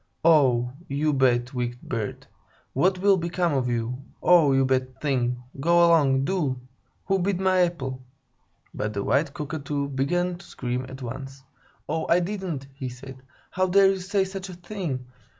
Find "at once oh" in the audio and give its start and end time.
10.89-12.07